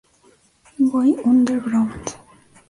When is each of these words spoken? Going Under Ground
Going 0.89 1.19
Under 1.29 1.59
Ground 1.59 2.05